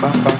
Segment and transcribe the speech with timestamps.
[0.00, 0.39] Bye.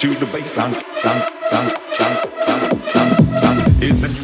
[0.00, 0.72] To the baseline.
[1.02, 1.66] Dun, dun,
[1.98, 2.12] dun,
[2.46, 2.60] dun,
[2.94, 3.08] dun,
[3.42, 3.82] dun.
[3.82, 4.19] Is it